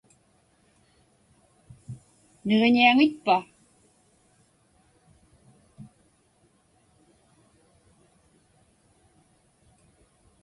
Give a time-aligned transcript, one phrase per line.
[2.45, 3.37] Niġiñiaŋitpa?